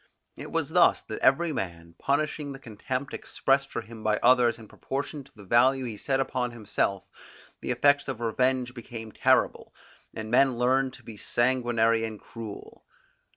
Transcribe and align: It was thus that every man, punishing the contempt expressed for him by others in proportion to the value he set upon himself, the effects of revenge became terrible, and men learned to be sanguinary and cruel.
It 0.35 0.51
was 0.51 0.69
thus 0.69 1.03
that 1.03 1.19
every 1.19 1.53
man, 1.53 1.93
punishing 1.99 2.53
the 2.53 2.57
contempt 2.57 3.13
expressed 3.13 3.69
for 3.69 3.81
him 3.81 4.01
by 4.01 4.17
others 4.23 4.57
in 4.57 4.67
proportion 4.67 5.23
to 5.23 5.31
the 5.35 5.43
value 5.43 5.85
he 5.85 5.95
set 5.95 6.19
upon 6.19 6.49
himself, 6.49 7.03
the 7.59 7.69
effects 7.69 8.07
of 8.07 8.19
revenge 8.19 8.73
became 8.73 9.11
terrible, 9.11 9.75
and 10.15 10.31
men 10.31 10.57
learned 10.57 10.93
to 10.93 11.03
be 11.03 11.17
sanguinary 11.17 12.03
and 12.03 12.19
cruel. 12.19 12.83